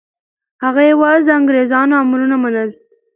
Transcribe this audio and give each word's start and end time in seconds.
هغه 0.63 0.81
یوازې 0.91 1.23
د 1.25 1.29
انګریزانو 1.39 1.93
امرونه 2.03 2.35
منل. 2.43 2.69